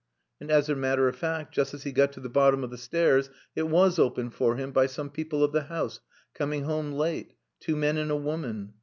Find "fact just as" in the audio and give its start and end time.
1.15-1.83